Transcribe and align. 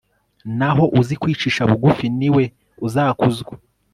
naho 0.59 0.83
uzi 0.99 1.13
kwicisha 1.21 1.63
bugufi, 1.69 2.05
ni 2.19 2.29
we 2.35 2.43
uzakuzwa 2.85 3.53